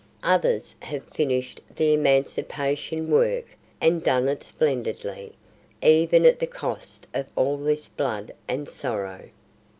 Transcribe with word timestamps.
Others 0.23 0.73
have 0.79 1.07
finished 1.09 1.61
the 1.75 1.93
emancipation 1.93 3.11
work 3.11 3.45
and 3.79 4.01
done 4.03 4.27
it 4.29 4.43
splendidly, 4.43 5.33
even 5.83 6.25
at 6.25 6.39
the 6.39 6.47
cost 6.47 7.05
of 7.13 7.27
all 7.35 7.57
this 7.57 7.87
blood 7.87 8.33
and 8.47 8.67
sorrow. 8.67 9.29